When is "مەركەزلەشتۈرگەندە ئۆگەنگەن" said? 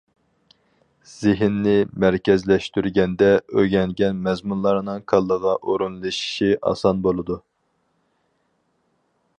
2.05-4.23